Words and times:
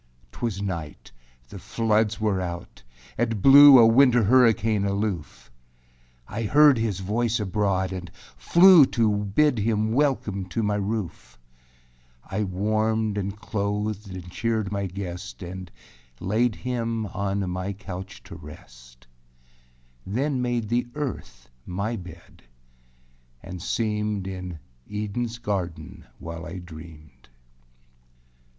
4. 0.31 0.49
âTwas 0.49 0.61
night; 0.63 1.11
the 1.49 1.59
floods 1.59 2.19
were 2.19 2.41
out; 2.41 2.81
it 3.19 3.39
blew 3.39 3.77
A 3.77 3.85
winter 3.85 4.23
hurricane 4.23 4.83
aloof. 4.83 5.51
I 6.27 6.41
heard 6.41 6.79
his 6.79 7.01
voice 7.01 7.39
abroad 7.39 7.93
and 7.93 8.09
flew 8.35 8.87
To 8.87 9.15
bid 9.15 9.59
him 9.59 9.91
welcome 9.91 10.45
to 10.45 10.63
my 10.63 10.73
roof. 10.73 11.37
I 12.25 12.45
warmed 12.45 13.15
and 13.15 13.37
clothed 13.39 14.09
and 14.11 14.27
cheered 14.31 14.71
my 14.71 14.87
guest 14.87 15.43
And 15.43 15.69
laid 16.19 16.55
him 16.55 17.05
on 17.05 17.47
my 17.51 17.71
couch 17.71 18.23
to 18.23 18.35
rest, 18.35 19.05
Then 20.03 20.41
made 20.41 20.67
the 20.69 20.87
earth 20.95 21.47
my 21.63 21.95
bed 21.95 22.41
and 23.43 23.61
seemed 23.61 24.25
In 24.25 24.57
Edenâs 24.89 25.39
garden 25.39 26.05
while 26.17 26.43
I 26.47 26.57
dreamed. 26.57 27.29